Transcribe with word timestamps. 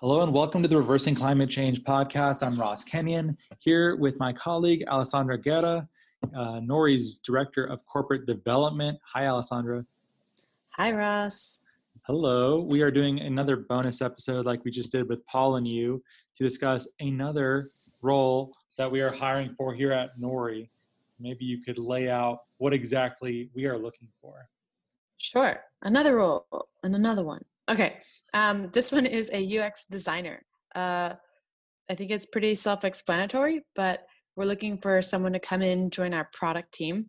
Hello 0.00 0.22
and 0.22 0.32
welcome 0.32 0.62
to 0.62 0.68
the 0.68 0.78
Reversing 0.78 1.14
Climate 1.14 1.50
Change 1.50 1.84
podcast. 1.84 2.42
I'm 2.42 2.58
Ross 2.58 2.84
Kenyon 2.84 3.36
here 3.58 3.96
with 3.96 4.18
my 4.18 4.32
colleague 4.32 4.82
Alessandra 4.88 5.36
Guerra, 5.36 5.86
uh, 6.34 6.58
Nori's 6.60 7.18
Director 7.18 7.66
of 7.66 7.84
Corporate 7.84 8.24
Development. 8.24 8.98
Hi, 9.12 9.26
Alessandra. 9.26 9.84
Hi, 10.70 10.92
Ross. 10.92 11.60
Hello. 12.06 12.62
We 12.62 12.80
are 12.80 12.90
doing 12.90 13.20
another 13.20 13.56
bonus 13.56 14.00
episode 14.00 14.46
like 14.46 14.64
we 14.64 14.70
just 14.70 14.90
did 14.90 15.06
with 15.06 15.22
Paul 15.26 15.56
and 15.56 15.68
you 15.68 16.02
to 16.38 16.44
discuss 16.44 16.88
another 17.00 17.66
role 18.00 18.54
that 18.78 18.90
we 18.90 19.02
are 19.02 19.12
hiring 19.12 19.54
for 19.54 19.74
here 19.74 19.92
at 19.92 20.18
Nori. 20.18 20.70
Maybe 21.18 21.44
you 21.44 21.62
could 21.62 21.76
lay 21.76 22.08
out 22.08 22.44
what 22.56 22.72
exactly 22.72 23.50
we 23.54 23.66
are 23.66 23.76
looking 23.76 24.08
for. 24.22 24.48
Sure. 25.18 25.60
Another 25.82 26.16
role 26.16 26.46
and 26.82 26.94
another 26.94 27.22
one. 27.22 27.44
Okay. 27.68 27.98
Um, 28.34 28.70
this 28.72 28.92
one 28.92 29.06
is 29.06 29.30
a 29.32 29.58
UX 29.58 29.86
designer. 29.86 30.42
Uh, 30.74 31.14
I 31.88 31.94
think 31.94 32.10
it's 32.10 32.26
pretty 32.26 32.54
self 32.54 32.84
explanatory, 32.84 33.62
but 33.74 34.06
we're 34.36 34.44
looking 34.44 34.78
for 34.78 35.02
someone 35.02 35.32
to 35.32 35.40
come 35.40 35.62
in, 35.62 35.90
join 35.90 36.14
our 36.14 36.28
product 36.32 36.72
team. 36.72 37.06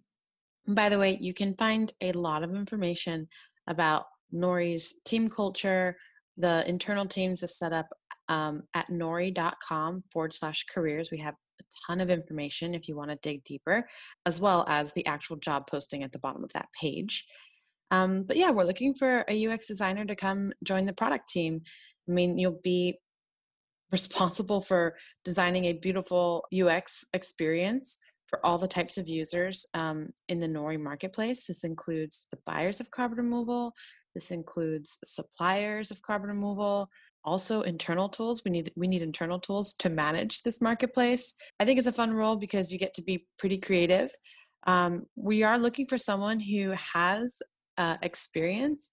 And 0.68 0.76
by 0.76 0.90
the 0.90 1.00
way, 1.00 1.18
you 1.20 1.34
can 1.34 1.56
find 1.56 1.92
a 2.02 2.12
lot 2.14 2.44
of 2.44 2.56
information 2.56 3.28
about 3.68 4.06
Nori's 4.34 5.02
team 5.06 5.30
culture, 5.30 5.98
the 6.38 6.68
internal 6.68 7.06
teams 7.06 7.44
are 7.44 7.48
set 7.48 7.74
up 7.74 7.88
um, 8.30 8.64
at 8.74 8.88
nori.com 8.88 10.04
forward 10.12 10.34
slash 10.34 10.66
careers. 10.74 11.12
We 11.12 11.20
have 11.20 11.36
a 11.60 11.64
ton 11.86 12.02
of 12.02 12.10
information 12.10 12.74
if 12.74 12.88
you 12.88 12.96
want 12.96 13.12
to 13.12 13.18
dig 13.22 13.44
deeper, 13.44 13.88
as 14.26 14.40
well 14.40 14.66
as 14.68 14.94
the 14.94 15.06
actual 15.06 15.38
job 15.38 15.68
posting 15.68 16.04
at 16.04 16.12
the 16.12 16.20
bottom 16.20 16.44
of 16.44 16.54
that 16.54 16.70
page. 16.80 17.26
Um, 17.92 18.24
but 18.24 18.38
yeah, 18.38 18.50
we're 18.50 18.64
looking 18.64 18.94
for 18.94 19.24
a 19.28 19.48
UX 19.48 19.68
designer 19.68 20.06
to 20.06 20.16
come 20.16 20.54
join 20.64 20.86
the 20.86 20.94
product 20.94 21.30
team. 21.30 21.62
I 22.10 22.12
mean, 22.12 22.38
you'll 22.38 22.60
be 22.64 23.00
responsible 23.92 24.62
for 24.70 24.96
designing 25.24 25.66
a 25.66 25.74
beautiful 25.74 26.46
UX 26.58 27.06
experience 27.14 27.98
for 28.28 28.44
all 28.46 28.58
the 28.58 28.68
types 28.68 28.98
of 28.98 29.10
users 29.10 29.66
um, 29.74 30.10
in 30.30 30.40
the 30.40 30.48
Nori 30.48 30.80
marketplace. 30.80 31.46
This 31.46 31.66
includes 31.66 32.28
the 32.32 32.40
buyers 32.46 32.80
of 32.80 32.90
carbon 32.90 33.18
removal. 33.18 33.74
This 34.16 34.32
includes 34.32 34.98
suppliers 35.04 35.92
of 35.92 36.02
carbon 36.02 36.30
removal. 36.30 36.90
Also, 37.24 37.62
internal 37.62 38.10
tools. 38.10 38.42
We 38.44 38.52
need 38.52 38.72
we 38.76 38.88
need 38.88 39.04
internal 39.04 39.40
tools 39.40 39.74
to 39.76 39.90
manage 39.90 40.42
this 40.42 40.60
marketplace. 40.60 41.36
I 41.60 41.66
think 41.66 41.78
it's 41.78 41.88
a 41.88 41.92
fun 41.92 42.14
role 42.14 42.36
because 42.36 42.74
you 42.74 42.80
get 42.80 42.96
to 42.96 43.04
be 43.04 43.28
pretty 43.38 43.60
creative. 43.60 44.12
Um, 44.66 45.06
we 45.16 45.44
are 45.44 45.60
looking 45.60 45.86
for 45.88 45.98
someone 45.98 46.40
who 46.40 46.74
has 46.94 47.42
uh, 47.82 47.98
experience 48.04 48.92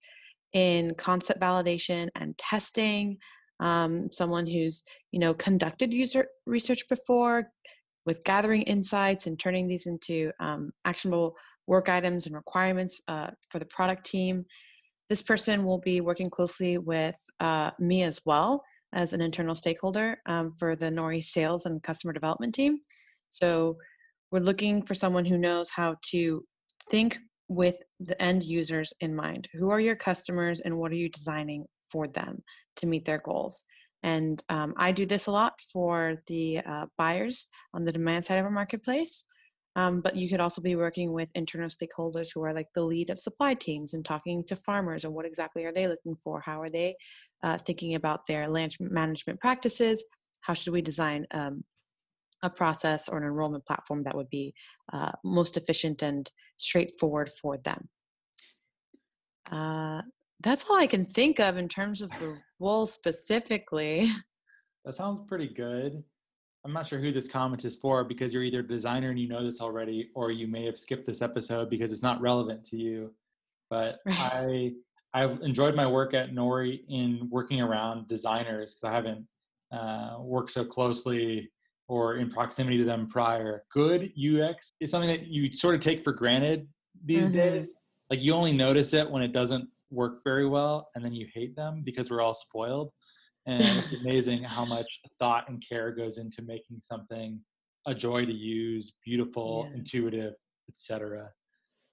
in 0.55 0.95
concept 0.95 1.41
validation 1.41 2.09
and 2.15 2.37
testing 2.39 3.19
um, 3.61 4.09
someone 4.11 4.47
who's 4.47 4.83
you 5.13 5.21
know 5.21 5.35
conducted 5.35 5.93
user 5.93 6.27
research 6.47 6.83
before 6.89 7.51
with 8.07 8.25
gathering 8.25 8.63
insights 8.63 9.27
and 9.27 9.39
turning 9.39 9.69
these 9.69 9.87
into 9.87 10.31
um, 10.41 10.71
actionable 10.87 11.37
work 11.67 11.91
items 11.91 12.25
and 12.25 12.35
requirements 12.35 13.03
uh, 13.09 13.29
for 13.51 13.59
the 13.59 13.67
product 13.67 14.07
team. 14.07 14.47
This 15.11 15.23
person 15.23 15.65
will 15.65 15.79
be 15.79 16.01
working 16.01 16.31
closely 16.31 16.79
with 16.79 17.19
uh, 17.41 17.71
me 17.79 18.05
as 18.05 18.21
well 18.25 18.63
as 18.95 19.13
an 19.13 19.21
internal 19.21 19.55
stakeholder 19.55 20.17
um, 20.25 20.55
for 20.59 20.75
the 20.75 20.87
nori 20.87 21.23
sales 21.23 21.67
and 21.67 21.83
customer 21.83 22.15
development 22.15 22.55
team. 22.55 22.79
So 23.29 23.77
we're 24.31 24.49
looking 24.51 24.81
for 24.81 24.95
someone 24.95 25.27
who 25.27 25.37
knows 25.37 25.69
how 25.69 25.97
to 26.11 26.43
think 26.91 27.19
with 27.49 27.83
the 28.01 28.21
end 28.23 28.45
users 28.45 28.93
in 29.01 29.15
mind. 29.15 29.49
Who 29.55 29.71
are 29.71 29.81
your 29.81 29.97
customers 29.97 30.61
and 30.61 30.79
what 30.79 30.93
are 30.93 30.97
you 30.97 31.09
designing 31.09 31.67
for 31.87 32.07
them 32.07 32.43
to 32.77 32.87
meet 32.87 33.05
their 33.05 33.19
goals? 33.19 33.65
And 34.03 34.43
um, 34.49 34.75
I 34.77 34.93
do 34.93 35.07
this 35.07 35.27
a 35.27 35.33
lot 35.33 35.55
for 35.73 36.23
the 36.27 36.59
uh, 36.59 36.87
buyers 36.97 37.49
on 37.75 37.85
the 37.85 37.93
demand 37.93 38.25
side 38.25 38.39
of 38.39 38.45
our 38.45 38.51
marketplace. 38.51 39.25
Um, 39.77 40.01
but 40.01 40.17
you 40.17 40.29
could 40.29 40.41
also 40.41 40.61
be 40.61 40.77
working 40.77 41.13
with 41.13 41.29
internal 41.35 41.69
stakeholders 41.69 42.31
who 42.35 42.43
are 42.43 42.53
like 42.53 42.67
the 42.75 42.83
lead 42.83 43.11
of 43.11 43.19
supply 43.19 43.55
teams 43.55 43.95
and 43.95 44.05
talking 44.05 44.43
to 44.45 44.57
farmers 44.57 45.05
and 45.05 45.15
what 45.15 45.27
exactly 45.27 45.65
are 45.65 45.73
they 45.73 45.87
looking 45.87 46.17
for? 46.25 46.41
How 46.41 46.61
are 46.61 46.69
they 46.69 46.97
uh, 47.45 47.59
thinking 47.59 47.95
about 47.95 48.27
their 48.27 48.49
land 48.49 48.77
management 48.81 49.41
practices? 49.41 50.05
How 50.41 50.53
should 50.53 50.73
we 50.73 50.83
design 50.83 51.27
um, 51.31 51.65
a 52.43 52.51
process 52.51 53.09
or 53.09 53.19
an 53.19 53.25
enrollment 53.25 53.67
platform 53.67 54.03
that 54.03 54.17
would 54.17 54.31
be 54.31 54.55
uh, 54.93 55.11
most 55.25 55.57
efficient 55.57 56.03
and 56.03 56.31
straightforward 56.57 57.29
for 57.29 57.59
them. 57.59 57.89
Uh, 59.51 60.03
that's 60.41 60.67
all 60.69 60.77
I 60.77 60.87
can 60.87 61.05
think 61.05 61.41
of 61.41 61.57
in 61.57 61.69
terms 61.69 62.03
of 62.03 62.11
the 62.19 62.37
role 62.61 62.87
specifically. 62.87 64.11
That 64.85 64.95
sounds 64.95 65.21
pretty 65.29 65.49
good. 65.49 66.03
I'm 66.65 66.73
not 66.73 66.87
sure 66.87 66.99
who 66.99 67.13
this 67.13 67.29
comment 67.29 67.65
is 67.67 67.77
for 67.77 68.05
because 68.05 68.33
you're 68.33 68.45
either 68.45 68.61
a 68.61 68.67
designer 68.67 69.11
and 69.11 69.19
you 69.19 69.29
know 69.29 69.45
this 69.45 69.61
already, 69.61 70.09
or 70.15 70.31
you 70.31 70.47
may 70.47 70.65
have 70.65 70.79
skipped 70.79 71.05
this 71.05 71.21
episode 71.21 71.69
because 71.69 71.93
it's 71.93 72.03
not 72.03 72.23
relevant 72.23 72.65
to 72.71 72.77
you. 72.77 73.13
But 73.69 73.99
I 74.07 74.73
I've 75.13 75.43
enjoyed 75.43 75.75
my 75.75 75.87
work 75.87 76.15
at 76.15 76.33
Nori 76.33 76.81
in 76.89 77.29
working 77.31 77.61
around 77.61 78.09
designers 78.09 78.75
because 78.77 78.91
I 78.91 78.95
haven't 78.95 79.27
uh, 79.73 80.17
worked 80.21 80.53
so 80.53 80.65
closely 80.65 81.51
or 81.89 82.17
in 82.17 82.31
proximity 82.31 82.77
to 82.79 82.85
them 82.85 83.09
prior. 83.09 83.65
Good 83.73 84.13
UX 84.17 84.73
is 84.81 84.91
something 84.91 85.09
that 85.09 85.27
you 85.27 85.51
sort 85.51 85.75
of 85.75 85.81
take 85.81 86.05
for 86.05 86.13
granted 86.13 86.69
these 87.05 87.25
mm-hmm. 87.27 87.37
days. 87.37 87.73
Like 88.11 88.23
you 88.23 88.35
only 88.35 88.53
notice 88.53 88.95
it 88.95 89.11
when 89.11 89.23
it 89.23 89.33
doesn't 89.33 89.69
work 89.91 90.21
very 90.23 90.47
well 90.47 90.91
and 90.95 91.05
then 91.05 91.15
you 91.15 91.27
hate 91.35 91.57
them 91.57 91.83
because 91.85 92.11
we're 92.11 92.21
all 92.21 92.35
spoiled. 92.35 92.93
And 93.47 93.63
it's 93.63 94.03
amazing 94.03 94.45
how 94.45 94.65
much 94.65 95.01
thought 95.19 95.49
and 95.49 95.63
care 95.67 95.91
goes 95.93 96.19
into 96.19 96.43
making 96.43 96.81
something 96.83 97.41
a 97.87 97.95
joy 97.95 98.27
to 98.27 98.33
use, 98.33 98.93
beautiful, 99.05 99.67
yes. 99.71 99.79
intuitive, 99.79 100.35
etc. 100.69 101.31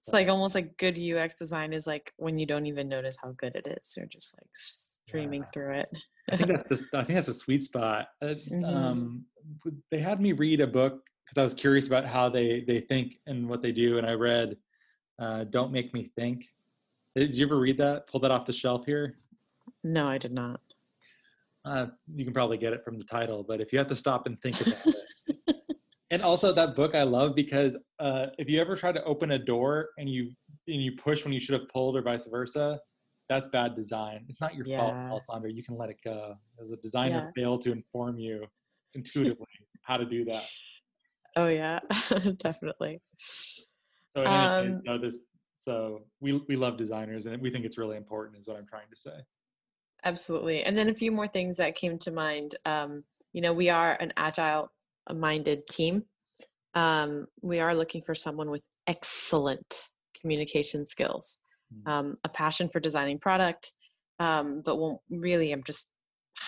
It's 0.01 0.13
like 0.13 0.27
almost 0.27 0.56
like 0.56 0.77
good 0.77 1.00
UX 1.00 1.35
design 1.35 1.73
is 1.73 1.88
like 1.88 2.13
when 2.17 2.38
you 2.38 2.45
don't 2.45 2.66
even 2.66 2.89
notice 2.89 3.17
how 3.23 3.31
good 3.38 3.56
it 3.56 3.67
is. 3.67 3.95
You're 3.95 4.06
just 4.07 4.35
like 4.38 4.50
streaming 4.53 5.41
yeah. 5.41 5.50
through 5.53 5.73
it. 5.75 5.97
I 6.31 6.38
think 6.38 6.50
that's 6.50 6.63
the, 6.63 6.86
I 6.94 7.03
think 7.03 7.16
that's 7.16 7.28
a 7.28 7.34
sweet 7.34 7.62
spot. 7.62 8.08
Mm-hmm. 8.24 8.66
Um, 8.66 9.25
they 9.91 10.00
had 10.00 10.19
me 10.19 10.31
read 10.31 10.59
a 10.62 10.68
book 10.68 11.02
because 11.25 11.40
I 11.40 11.44
was 11.44 11.53
curious 11.53 11.88
about 11.88 12.06
how 12.06 12.30
they 12.30 12.63
they 12.68 12.81
think 12.81 13.19
and 13.28 13.47
what 13.47 13.62
they 13.62 13.72
do, 13.72 13.97
and 13.97 14.08
I 14.08 14.13
read 14.13 14.58
uh, 15.19 15.46
"Don't 15.46 15.72
Make 15.72 15.94
Me 15.94 16.12
Think." 16.16 16.46
Did 17.16 17.36
you 17.36 17.46
ever 17.46 17.58
read 17.58 17.78
that? 17.78 18.08
Pull 18.08 18.19
that 18.22 18.31
off 18.31 18.46
the 18.46 18.53
shelf 18.53 18.86
here. 18.86 19.16
No, 19.84 20.08
I 20.08 20.18
did 20.18 20.34
not. 20.34 20.59
Uh, 21.63 21.88
you 22.13 22.25
can 22.25 22.34
probably 22.34 22.57
get 22.57 22.74
it 22.74 22.84
from 22.84 22.97
the 22.97 23.06
title, 23.06 23.44
but 23.44 23.62
if 23.62 23.72
you 23.72 23.80
have 23.80 23.88
to 23.88 23.96
stop 23.96 24.28
and 24.28 24.40
think 24.42 24.59
about 24.62 24.78
it. 24.86 25.56
and 26.12 26.22
also 26.22 26.52
that 26.53 26.75
book 26.75 26.94
I 26.94 27.03
love 27.03 27.36
because 27.36 27.75
uh, 28.00 28.28
if 28.38 28.50
you 28.50 28.59
ever 28.62 28.75
try 28.75 28.92
to 28.92 29.03
open 29.03 29.31
a 29.31 29.40
door 29.40 29.90
and 29.97 30.09
you 30.09 30.31
and 30.68 30.81
you 30.81 30.96
push 30.96 31.24
when 31.24 31.34
you 31.34 31.40
should 31.40 31.59
have 31.59 31.68
pulled 31.69 31.96
or 31.96 32.02
vice 32.02 32.28
versa, 32.28 32.80
that's 33.30 33.47
bad 33.47 33.75
design. 33.75 34.25
It's 34.30 34.41
not 34.41 34.56
your 34.56 34.66
yeah. 34.68 34.80
fault, 34.80 34.94
Alessandra. 34.94 35.52
You 35.52 35.63
can 35.63 35.78
let 35.78 35.90
it 35.90 35.97
go. 36.03 36.36
As 36.62 36.72
a 36.72 36.78
designer, 36.78 37.31
yeah. 37.36 37.44
failed 37.44 37.62
to 37.62 37.72
inform 37.72 38.19
you 38.19 38.46
intuitively 38.94 39.46
how 39.84 39.97
to 39.97 40.06
do 40.06 40.25
that. 40.25 40.44
Oh 41.38 41.50
yeah, 41.50 41.80
definitely. 42.38 43.02
So, 43.18 44.25
um, 44.25 44.81
so 44.86 44.97
this, 44.97 45.25
so 45.58 46.03
we 46.22 46.41
we 46.47 46.56
love 46.56 46.78
designers, 46.78 47.25
and 47.25 47.41
we 47.41 47.52
think 47.52 47.66
it's 47.66 47.78
really 47.78 47.97
important. 47.97 48.38
Is 48.38 48.47
what 48.47 48.56
I'm 48.56 48.66
trying 48.66 48.90
to 48.90 48.96
say. 48.96 49.18
Absolutely, 50.06 50.63
and 50.63 50.78
then 50.78 50.88
a 50.88 50.94
few 50.94 51.12
more 51.12 51.28
things 51.28 51.57
that 51.57 51.75
came 51.75 52.00
to 52.00 52.12
mind. 52.12 52.56
Um, 52.66 53.03
you 53.34 53.42
know, 53.42 53.52
we 53.52 53.68
are 53.68 53.97
an 54.00 54.13
agile-minded 54.16 55.68
team. 55.68 56.03
Um, 56.74 57.28
we 57.42 57.59
are 57.59 57.75
looking 57.75 58.02
for 58.02 58.16
someone 58.16 58.50
with 58.50 58.62
excellent 58.88 59.90
communication 60.18 60.86
skills. 60.86 61.40
Mm. 61.74 61.92
um, 61.92 62.14
a 62.24 62.30
passion 62.30 62.70
for 62.70 62.80
designing 62.80 63.20
product, 63.20 63.72
um, 64.20 64.62
but 64.64 64.78
really 65.09 65.52
I'm 65.52 65.64
just 65.64 65.92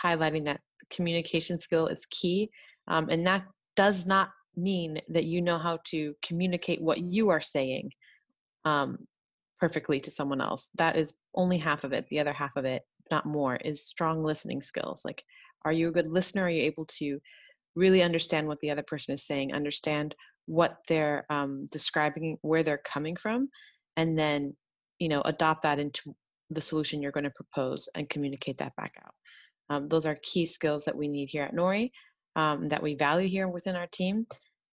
highlighting 0.03 0.45
that 0.45 0.61
communication 0.89 1.59
skill 1.59 1.87
is 1.87 2.05
key, 2.09 2.49
um, 2.87 3.07
and 3.09 3.25
that 3.27 3.45
does 3.75 4.05
not 4.05 4.29
mean 4.55 4.99
that 5.09 5.25
you 5.25 5.41
know 5.41 5.57
how 5.57 5.79
to 5.85 6.15
communicate 6.23 6.81
what 6.81 6.99
you 6.99 7.29
are 7.29 7.41
saying 7.41 7.91
um, 8.65 8.97
perfectly 9.59 9.99
to 9.99 10.11
someone 10.11 10.41
else. 10.41 10.69
That 10.77 10.97
is 10.97 11.13
only 11.35 11.57
half 11.57 11.83
of 11.83 11.93
it. 11.93 12.07
The 12.07 12.19
other 12.19 12.33
half 12.33 12.55
of 12.55 12.65
it, 12.65 12.83
not 13.11 13.25
more, 13.25 13.55
is 13.57 13.85
strong 13.85 14.23
listening 14.23 14.61
skills. 14.61 15.03
Like, 15.05 15.23
are 15.65 15.71
you 15.71 15.89
a 15.89 15.91
good 15.91 16.11
listener? 16.11 16.43
Are 16.43 16.49
you 16.49 16.63
able 16.63 16.85
to 16.99 17.19
really 17.75 18.01
understand 18.01 18.47
what 18.47 18.59
the 18.59 18.71
other 18.71 18.83
person 18.83 19.13
is 19.13 19.25
saying, 19.25 19.53
understand 19.53 20.15
what 20.47 20.77
they're 20.87 21.25
um, 21.29 21.65
describing, 21.71 22.37
where 22.41 22.63
they're 22.63 22.81
coming 22.83 23.15
from, 23.15 23.49
and 23.95 24.17
then 24.17 24.55
you 24.99 25.09
know 25.09 25.21
adopt 25.25 25.63
that 25.63 25.79
into 25.79 26.15
the 26.49 26.61
solution 26.61 27.01
you're 27.01 27.11
going 27.11 27.23
to 27.23 27.29
propose 27.31 27.89
and 27.95 28.09
communicate 28.09 28.57
that 28.57 28.75
back 28.75 28.93
out 29.03 29.13
um, 29.69 29.87
those 29.89 30.05
are 30.05 30.17
key 30.21 30.45
skills 30.45 30.85
that 30.85 30.95
we 30.95 31.07
need 31.07 31.29
here 31.29 31.43
at 31.43 31.55
nori 31.55 31.91
um, 32.35 32.69
that 32.69 32.83
we 32.83 32.95
value 32.95 33.27
here 33.27 33.47
within 33.47 33.75
our 33.75 33.87
team 33.87 34.25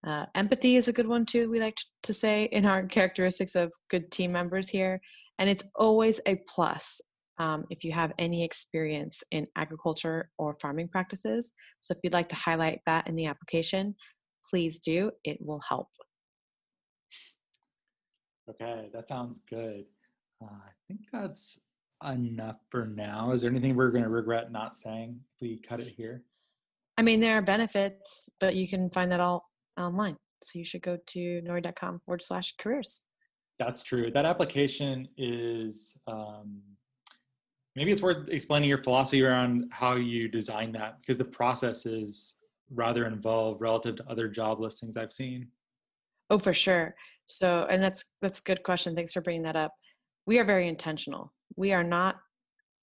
uh, 0.07 0.27
empathy 0.35 0.77
is 0.77 0.89
a 0.89 0.93
good 0.93 1.07
one 1.07 1.27
too 1.27 1.51
we 1.51 1.61
like 1.61 1.79
to 2.03 2.13
say 2.13 2.45
in 2.45 2.67
our 2.67 2.83
characteristics 2.97 3.55
of 3.55 3.73
good 3.91 4.11
team 4.11 4.33
members 4.33 4.69
here 4.69 5.01
and 5.39 5.51
it's 5.51 5.71
always 5.75 6.21
a 6.27 6.37
plus 6.47 7.01
um, 7.39 7.65
if 7.71 7.85
you 7.85 7.93
have 7.93 8.13
any 8.19 8.45
experience 8.45 9.23
in 9.31 9.47
agriculture 9.57 10.31
or 10.39 10.57
farming 10.61 10.89
practices. 10.89 11.53
So 11.81 11.93
if 11.93 12.01
you'd 12.03 12.13
like 12.13 12.29
to 12.29 12.37
highlight 12.37 12.81
that 12.87 13.09
in 13.09 13.17
the 13.17 13.27
application, 13.27 13.95
please 14.49 14.79
do. 14.79 15.11
It 15.25 15.39
will 15.41 15.61
help. 15.69 15.89
Okay, 18.49 18.89
that 18.93 19.09
sounds 19.09 19.41
good. 19.49 19.85
Uh, 20.43 20.47
I 20.47 20.71
think 20.89 21.01
that's 21.13 21.61
enough 22.05 22.57
for 22.71 22.87
now. 22.87 23.31
Is 23.33 23.43
there 23.43 23.51
anything 23.51 23.75
we're 23.75 23.91
going 23.91 24.05
to 24.05 24.11
regret 24.11 24.53
not 24.53 24.77
saying 24.77 25.21
if 25.35 25.41
we 25.41 25.59
cut 25.59 25.81
it 25.81 25.89
here? 25.97 26.23
I 26.97 27.03
mean, 27.03 27.21
there 27.21 27.37
are 27.39 27.43
benefits, 27.43 28.31
but 28.41 28.55
you 28.55 28.69
can 28.69 28.91
find 28.91 29.11
that 29.11 29.21
all 29.21 29.51
online. 29.79 30.17
So 30.43 30.59
you 30.59 30.65
should 30.65 30.83
go 30.83 30.99
to 31.07 31.43
nori.com 31.43 32.01
forward 32.05 32.23
slash 32.23 32.55
careers. 32.59 33.05
That's 33.59 33.83
true. 33.83 34.11
That 34.11 34.27
application 34.27 35.09
is 35.17 35.99
um, 36.07 36.61
maybe 37.77 37.93
it's 37.93 38.03
worth 38.03 38.29
explaining 38.29 38.69
your 38.69 38.83
philosophy 38.83 39.23
around 39.23 39.71
how 39.71 39.97
you 39.97 40.29
design 40.29 40.73
that 40.73 40.99
because 41.01 41.17
the 41.17 41.25
process 41.25 41.87
is 41.87 42.37
rather 42.71 43.07
involved 43.07 43.61
relative 43.61 43.97
to 43.97 44.09
other 44.09 44.29
job 44.29 44.61
listings 44.61 44.97
I've 44.97 45.13
seen. 45.13 45.49
Oh, 46.31 46.39
for 46.39 46.55
sure. 46.55 46.95
So, 47.27 47.67
and 47.71 47.83
that's 47.83 48.13
that's 48.21 48.41
a 48.41 48.43
good 48.43 48.63
question. 48.63 48.95
Thanks 48.95 49.13
for 49.13 49.21
bringing 49.21 49.43
that 49.43 49.57
up. 49.57 49.73
We 50.27 50.39
are 50.39 50.45
very 50.45 50.69
intentional. 50.69 51.33
We 51.57 51.73
are 51.73 51.85
not 51.85 52.17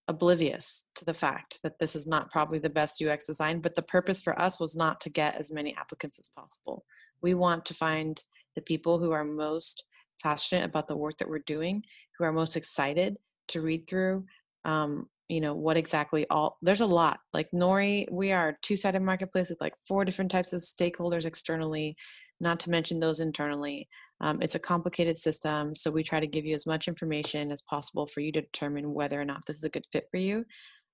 oblivious 0.07 0.89
to 0.95 1.05
the 1.05 1.13
fact 1.13 1.59
that 1.63 1.79
this 1.79 1.95
is 1.95 2.07
not 2.07 2.31
probably 2.31 2.59
the 2.59 2.69
best 2.69 3.01
UX 3.01 3.27
design, 3.27 3.61
but 3.61 3.75
the 3.75 3.81
purpose 3.81 4.21
for 4.21 4.39
us 4.39 4.59
was 4.59 4.75
not 4.75 4.99
to 5.01 5.09
get 5.09 5.35
as 5.35 5.51
many 5.51 5.75
applicants 5.75 6.19
as 6.19 6.27
possible. 6.27 6.83
We 7.21 7.33
want 7.33 7.65
to 7.65 7.73
find 7.73 8.21
the 8.55 8.61
people 8.61 8.99
who 8.99 9.11
are 9.11 9.23
most 9.23 9.85
passionate 10.21 10.65
about 10.65 10.87
the 10.87 10.97
work 10.97 11.17
that 11.17 11.29
we're 11.29 11.39
doing, 11.39 11.83
who 12.17 12.25
are 12.25 12.33
most 12.33 12.57
excited 12.57 13.17
to 13.49 13.61
read 13.61 13.87
through 13.87 14.25
um, 14.65 15.07
you 15.31 15.39
know 15.39 15.53
what 15.53 15.77
exactly 15.77 16.27
all 16.29 16.57
there's 16.61 16.81
a 16.81 16.85
lot 16.85 17.21
like 17.33 17.49
nori 17.51 18.05
we 18.11 18.33
are 18.33 18.57
two-sided 18.61 19.01
marketplace 19.01 19.49
with 19.49 19.61
like 19.61 19.73
four 19.87 20.03
different 20.03 20.29
types 20.29 20.51
of 20.51 20.59
stakeholders 20.59 21.25
externally 21.25 21.95
not 22.41 22.59
to 22.59 22.69
mention 22.69 22.99
those 22.99 23.21
internally 23.21 23.87
um, 24.21 24.41
it's 24.41 24.55
a 24.55 24.59
complicated 24.59 25.17
system 25.17 25.73
so 25.73 25.91
we 25.91 26.03
try 26.03 26.19
to 26.19 26.27
give 26.27 26.45
you 26.45 26.53
as 26.53 26.67
much 26.67 26.87
information 26.87 27.51
as 27.51 27.61
possible 27.63 28.05
for 28.05 28.21
you 28.21 28.31
to 28.31 28.41
determine 28.41 28.93
whether 28.93 29.19
or 29.19 29.25
not 29.25 29.41
this 29.45 29.57
is 29.57 29.63
a 29.63 29.69
good 29.69 29.85
fit 29.91 30.05
for 30.11 30.17
you. 30.17 30.45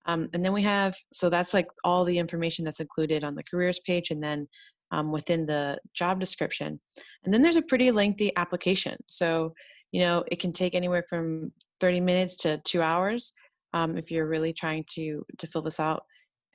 Um, 0.06 0.28
and 0.34 0.44
then 0.44 0.54
we 0.54 0.64
have 0.64 0.96
so 1.12 1.30
that's 1.30 1.54
like 1.54 1.68
all 1.84 2.06
the 2.06 2.18
information 2.18 2.64
that's 2.64 2.80
included 2.80 3.24
on 3.24 3.36
the 3.36 3.44
careers 3.44 3.80
page 3.80 4.10
and 4.10 4.24
then 4.24 4.48
um, 4.92 5.12
within 5.12 5.46
the 5.46 5.78
job 5.94 6.20
description. 6.20 6.80
And 7.26 7.34
then 7.34 7.42
there's 7.42 7.58
a 7.58 7.62
pretty 7.62 7.92
lengthy 7.92 8.36
application. 8.38 8.98
So 9.08 9.54
you 9.92 10.02
know 10.02 10.24
it 10.32 10.40
can 10.40 10.54
take 10.54 10.76
anywhere 10.76 11.04
from 11.10 11.52
30 11.82 12.00
minutes 12.00 12.38
to 12.38 12.60
two 12.64 12.82
hours 12.82 13.34
um, 13.74 13.98
if 13.98 14.10
you're 14.10 14.28
really 14.28 14.54
trying 14.54 14.86
to 14.92 15.26
to 15.38 15.48
fill 15.48 15.62
this 15.62 15.80
out 15.80 16.04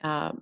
um, 0.03 0.41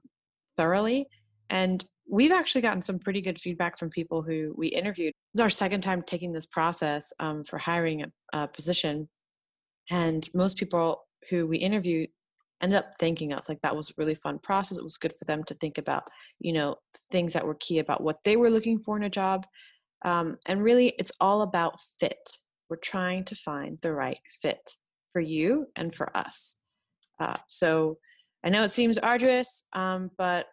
thoroughly. 0.58 1.08
And 1.50 1.84
we've 2.12 2.34
actually 2.34 2.62
gotten 2.62 2.82
some 2.82 3.00
pretty 3.00 3.22
good 3.22 3.40
feedback 3.40 3.80
from 3.80 3.90
people 3.90 4.22
who 4.22 4.54
we 4.58 4.68
interviewed. 4.68 5.14
Is 5.34 5.40
our 5.40 5.50
second 5.50 5.82
time 5.82 6.04
taking 6.04 6.34
this 6.34 6.46
process 6.46 7.14
um, 7.22 7.44
for 7.46 7.58
hiring 7.58 8.04
a, 8.04 8.12
a 8.34 8.48
position, 8.48 9.10
and 9.90 10.28
most 10.36 10.58
people 10.58 11.08
who 11.30 11.48
we 11.48 11.58
interviewed 11.58 12.10
ended 12.62 12.78
up 12.78 12.92
thanking 13.00 13.34
us. 13.34 13.48
Like 13.48 13.62
that 13.64 13.76
was 13.76 13.90
a 13.90 13.94
really 13.98 14.14
fun 14.14 14.40
process. 14.40 14.78
It 14.78 14.84
was 14.84 14.98
good 14.98 15.14
for 15.18 15.26
them 15.26 15.44
to 15.46 15.56
think 15.56 15.78
about 15.78 16.04
you 16.40 16.54
know 16.54 16.76
things 17.12 17.34
that 17.34 17.48
were 17.48 17.56
key 17.56 17.80
about 17.80 18.04
what 18.04 18.20
they 18.26 18.36
were 18.36 18.52
looking 18.52 18.78
for 18.78 18.98
in 18.98 19.04
a 19.04 19.10
job. 19.10 19.48
Um, 20.04 20.38
and 20.46 20.62
really 20.62 20.94
it's 21.00 21.14
all 21.22 21.44
about 21.44 21.80
fit. 22.00 22.38
We're 22.70 22.78
trying 22.78 23.24
to 23.26 23.36
find 23.36 23.78
the 23.82 23.94
right 23.94 24.20
fit 24.42 24.76
for 25.14 25.22
you 25.22 25.68
and 25.76 25.96
for 25.96 26.16
us. 26.16 26.60
Uh, 27.20 27.38
so 27.48 27.98
I 28.44 28.50
know 28.50 28.64
it 28.64 28.72
seems 28.72 28.98
arduous, 28.98 29.66
um, 29.74 30.10
but 30.18 30.48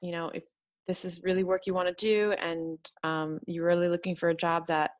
you 0.00 0.12
know, 0.12 0.30
if 0.32 0.44
this 0.90 1.04
is 1.04 1.22
really 1.22 1.44
work 1.44 1.68
you 1.68 1.72
want 1.72 1.86
to 1.86 2.04
do 2.04 2.32
and 2.32 2.76
um, 3.04 3.38
you're 3.46 3.64
really 3.64 3.86
looking 3.86 4.16
for 4.16 4.30
a 4.30 4.34
job 4.34 4.66
that 4.66 4.90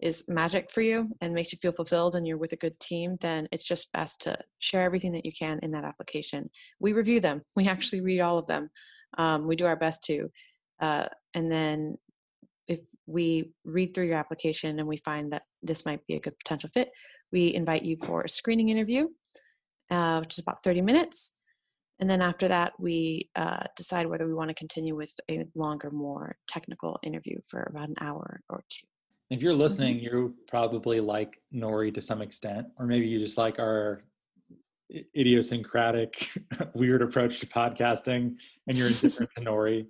is 0.00 0.28
magic 0.28 0.70
for 0.70 0.80
you 0.80 1.08
and 1.20 1.34
makes 1.34 1.52
you 1.52 1.58
feel 1.58 1.72
fulfilled 1.72 2.14
and 2.14 2.24
you're 2.24 2.38
with 2.38 2.52
a 2.52 2.56
good 2.64 2.78
team, 2.78 3.16
then 3.20 3.48
it's 3.50 3.64
just 3.64 3.92
best 3.92 4.22
to 4.22 4.38
share 4.60 4.84
everything 4.84 5.10
that 5.10 5.26
you 5.26 5.32
can 5.36 5.58
in 5.64 5.72
that 5.72 5.82
application. 5.82 6.48
We 6.78 6.92
review 6.92 7.18
them. 7.18 7.40
We 7.56 7.66
actually 7.66 8.00
read 8.00 8.20
all 8.20 8.38
of 8.38 8.46
them. 8.46 8.70
Um, 9.18 9.48
we 9.48 9.56
do 9.56 9.66
our 9.66 9.74
best 9.74 10.04
to. 10.04 10.30
Uh, 10.80 11.06
and 11.34 11.50
then 11.50 11.96
if 12.68 12.82
we 13.08 13.50
read 13.64 13.92
through 13.92 14.06
your 14.06 14.18
application 14.18 14.78
and 14.78 14.86
we 14.86 14.98
find 14.98 15.32
that 15.32 15.42
this 15.64 15.84
might 15.84 16.06
be 16.06 16.14
a 16.14 16.20
good 16.20 16.38
potential 16.38 16.70
fit, 16.72 16.92
we 17.32 17.52
invite 17.52 17.82
you 17.82 17.96
for 17.96 18.22
a 18.22 18.28
screening 18.28 18.68
interview 18.68 19.08
uh, 19.90 20.20
which 20.20 20.34
is 20.34 20.38
about 20.38 20.62
30 20.62 20.82
minutes. 20.82 21.39
And 22.00 22.08
then 22.08 22.22
after 22.22 22.48
that, 22.48 22.72
we 22.78 23.28
uh, 23.36 23.64
decide 23.76 24.06
whether 24.06 24.26
we 24.26 24.32
want 24.32 24.48
to 24.48 24.54
continue 24.54 24.96
with 24.96 25.14
a 25.30 25.44
longer, 25.54 25.90
more 25.90 26.36
technical 26.48 26.98
interview 27.02 27.38
for 27.46 27.66
about 27.70 27.90
an 27.90 27.96
hour 28.00 28.40
or 28.48 28.64
two. 28.70 28.86
If 29.28 29.42
you're 29.42 29.54
listening, 29.54 29.96
mm-hmm. 29.96 30.16
you 30.16 30.34
probably 30.48 31.00
like 31.00 31.40
Nori 31.54 31.94
to 31.94 32.00
some 32.00 32.22
extent, 32.22 32.68
or 32.78 32.86
maybe 32.86 33.06
you 33.06 33.18
just 33.18 33.36
like 33.36 33.58
our 33.58 34.02
idiosyncratic, 35.16 36.30
weird 36.74 37.02
approach 37.02 37.38
to 37.40 37.46
podcasting, 37.46 38.34
and 38.66 38.76
you're 38.76 38.88
indifferent 38.88 39.30
to 39.36 39.42
Nori. 39.42 39.86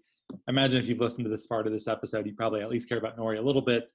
Imagine 0.49 0.79
if 0.79 0.89
you've 0.89 1.01
listened 1.01 1.25
to 1.25 1.31
this 1.31 1.47
part 1.47 1.67
of 1.67 1.73
this 1.73 1.89
episode, 1.89 2.27
you 2.27 2.35
probably 2.35 2.61
at 2.61 2.69
least 2.69 2.89
care 2.89 2.99
about 2.99 3.17
Nori 3.17 3.39
a 3.39 3.43
little 3.43 3.63
bit. 3.63 3.89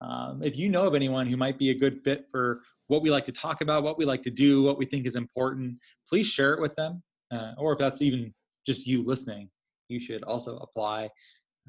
Um, 0.00 0.42
if 0.44 0.56
you 0.56 0.68
know 0.68 0.84
of 0.84 0.94
anyone 0.94 1.26
who 1.26 1.36
might 1.36 1.58
be 1.58 1.70
a 1.70 1.74
good 1.74 2.02
fit 2.04 2.26
for 2.30 2.62
what 2.86 3.02
we 3.02 3.10
like 3.10 3.24
to 3.26 3.32
talk 3.32 3.60
about, 3.60 3.82
what 3.82 3.98
we 3.98 4.04
like 4.04 4.22
to 4.22 4.30
do, 4.30 4.62
what 4.62 4.78
we 4.78 4.86
think 4.86 5.06
is 5.06 5.16
important, 5.16 5.76
please 6.08 6.26
share 6.26 6.54
it 6.54 6.60
with 6.60 6.74
them. 6.76 7.02
Uh, 7.32 7.52
or 7.58 7.72
if 7.72 7.78
that's 7.78 8.02
even 8.02 8.32
just 8.66 8.86
you 8.86 9.04
listening, 9.04 9.50
you 9.88 10.00
should 10.00 10.22
also 10.24 10.58
apply. 10.58 11.10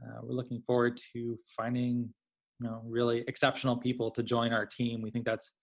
Uh, 0.01 0.19
we're 0.23 0.35
looking 0.35 0.61
forward 0.65 0.99
to 1.13 1.37
finding, 1.55 2.09
you 2.59 2.67
know, 2.67 2.81
really 2.85 3.23
exceptional 3.27 3.75
people 3.75 4.11
to 4.11 4.23
join 4.23 4.53
our 4.53 4.65
team. 4.65 5.01
We 5.01 5.11
think 5.11 5.25
that's 5.25 5.53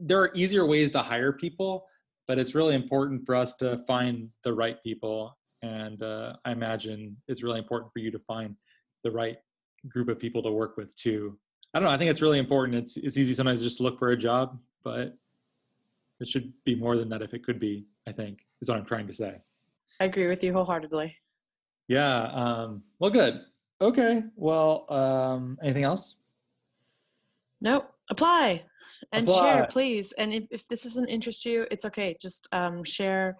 there 0.00 0.20
are 0.20 0.30
easier 0.34 0.66
ways 0.66 0.90
to 0.92 1.02
hire 1.02 1.32
people, 1.32 1.84
but 2.28 2.38
it's 2.38 2.54
really 2.54 2.74
important 2.74 3.24
for 3.26 3.34
us 3.34 3.56
to 3.56 3.82
find 3.86 4.28
the 4.44 4.52
right 4.52 4.76
people. 4.82 5.36
And 5.62 6.02
uh, 6.02 6.34
I 6.44 6.52
imagine 6.52 7.16
it's 7.28 7.42
really 7.42 7.58
important 7.58 7.92
for 7.92 8.00
you 8.00 8.10
to 8.10 8.18
find 8.20 8.56
the 9.04 9.10
right 9.10 9.36
group 9.88 10.08
of 10.08 10.18
people 10.18 10.42
to 10.42 10.50
work 10.50 10.76
with 10.76 10.94
too. 10.96 11.38
I 11.74 11.80
don't 11.80 11.88
know. 11.88 11.94
I 11.94 11.98
think 11.98 12.10
it's 12.10 12.22
really 12.22 12.38
important. 12.38 12.76
It's 12.76 12.96
it's 12.96 13.16
easy 13.16 13.34
sometimes 13.34 13.62
just 13.62 13.78
to 13.78 13.82
look 13.82 13.98
for 13.98 14.10
a 14.10 14.16
job, 14.16 14.58
but 14.84 15.14
it 16.22 16.28
should 16.28 16.52
be 16.64 16.74
more 16.74 16.96
than 16.96 17.08
that 17.10 17.22
if 17.22 17.34
it 17.34 17.44
could 17.44 17.60
be. 17.60 17.84
I 18.06 18.12
think 18.12 18.38
is 18.60 18.68
what 18.68 18.78
I'm 18.78 18.86
trying 18.86 19.06
to 19.06 19.12
say. 19.12 19.36
I 20.00 20.04
agree 20.04 20.28
with 20.28 20.42
you 20.42 20.52
wholeheartedly. 20.52 21.14
Yeah. 21.88 22.22
Um, 22.32 22.82
well, 22.98 23.10
good. 23.10 23.42
Okay. 23.80 24.22
Well, 24.36 24.86
um, 24.88 25.58
anything 25.62 25.84
else? 25.84 26.16
Nope. 27.60 27.90
Apply 28.10 28.64
and 29.12 29.28
Apply. 29.28 29.40
share, 29.40 29.66
please. 29.66 30.12
And 30.12 30.32
if, 30.32 30.44
if 30.50 30.68
this 30.68 30.82
doesn't 30.82 31.08
interest 31.08 31.44
you, 31.44 31.66
it's 31.70 31.84
okay. 31.84 32.16
Just 32.20 32.48
um, 32.52 32.84
share 32.84 33.36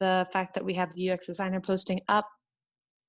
the 0.00 0.26
fact 0.32 0.54
that 0.54 0.64
we 0.64 0.74
have 0.74 0.92
the 0.94 1.10
UX 1.10 1.26
designer 1.26 1.60
posting 1.60 2.00
up. 2.08 2.26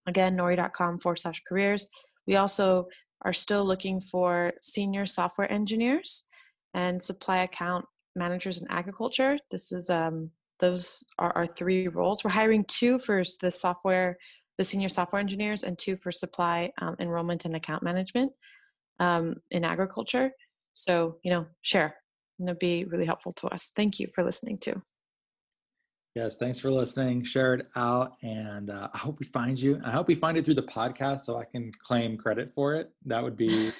Again, 0.05 0.37
nori.com 0.37 0.99
forward 0.99 1.17
slash 1.17 1.41
careers. 1.47 1.89
We 2.27 2.35
also 2.35 2.87
are 3.23 3.33
still 3.33 3.65
looking 3.65 4.01
for 4.01 4.53
senior 4.61 5.05
software 5.05 5.51
engineers 5.51 6.27
and 6.73 7.01
supply 7.01 7.39
account 7.39 7.85
managers 8.15 8.61
in 8.61 8.67
agriculture. 8.69 9.37
This 9.51 9.71
is 9.71 9.89
um, 9.89 10.31
those 10.59 11.05
are 11.19 11.31
our 11.35 11.45
three 11.45 11.87
roles. 11.87 12.23
We're 12.23 12.31
hiring 12.31 12.65
two 12.65 12.99
for 12.99 13.23
the 13.41 13.51
software, 13.51 14.17
the 14.57 14.63
senior 14.63 14.89
software 14.89 15.19
engineers, 15.19 15.63
and 15.63 15.77
two 15.77 15.97
for 15.97 16.11
supply 16.11 16.71
um, 16.81 16.95
enrollment 16.99 17.45
and 17.45 17.55
account 17.55 17.83
management 17.83 18.31
um, 18.99 19.35
in 19.51 19.63
agriculture. 19.63 20.31
So 20.73 21.17
you 21.23 21.31
know, 21.31 21.45
share. 21.61 21.95
And 22.39 22.49
it'd 22.49 22.59
be 22.59 22.85
really 22.85 23.05
helpful 23.05 23.31
to 23.33 23.47
us. 23.47 23.71
Thank 23.75 23.99
you 23.99 24.07
for 24.13 24.23
listening 24.23 24.57
too. 24.57 24.81
Yes, 26.15 26.37
thanks 26.37 26.59
for 26.59 26.69
listening. 26.69 27.23
Share 27.23 27.55
it 27.55 27.67
out, 27.75 28.13
and 28.21 28.69
uh, 28.69 28.87
I 28.93 28.97
hope 28.99 29.19
we 29.19 29.25
find 29.25 29.59
you. 29.59 29.81
I 29.83 29.89
hope 29.89 30.07
we 30.07 30.13
find 30.13 30.37
it 30.37 30.45
through 30.45 30.53
the 30.55 30.63
podcast, 30.63 31.21
so 31.21 31.39
I 31.39 31.45
can 31.45 31.71
claim 31.83 32.17
credit 32.17 32.51
for 32.53 32.75
it. 32.75 32.91
That 33.05 33.23
would 33.23 33.35
be. 33.35 33.71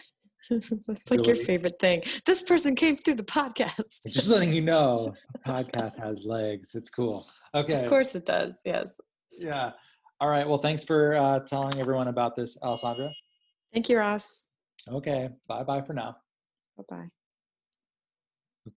That's 0.49 1.09
like 1.11 1.25
your 1.25 1.35
favorite 1.35 1.79
thing. 1.79 2.03
This 2.25 2.41
person 2.43 2.75
came 2.75 2.97
through 2.97 3.15
the 3.15 3.23
podcast. 3.23 4.01
just 4.09 4.29
letting 4.29 4.53
you 4.53 4.61
know, 4.61 5.13
podcast 5.45 5.97
has 5.99 6.23
legs. 6.25 6.75
It's 6.75 6.89
cool. 6.89 7.27
Okay. 7.55 7.83
Of 7.83 7.89
course 7.89 8.15
it 8.15 8.25
does. 8.25 8.61
Yes. 8.65 8.99
Yeah. 9.39 9.71
All 10.19 10.29
right. 10.29 10.47
Well, 10.47 10.57
thanks 10.57 10.83
for 10.83 11.15
uh, 11.15 11.39
telling 11.39 11.79
everyone 11.79 12.07
about 12.07 12.35
this, 12.35 12.57
Alessandra. 12.61 13.11
Thank 13.73 13.89
you, 13.89 13.97
Ross. 13.97 14.47
Okay. 14.87 15.29
Bye 15.47 15.63
bye 15.63 15.81
for 15.81 15.93
now. 15.93 16.17
Bye 16.77 16.83
bye. 16.89 17.22